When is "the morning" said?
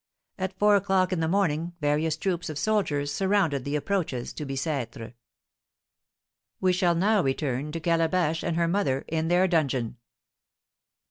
1.19-1.73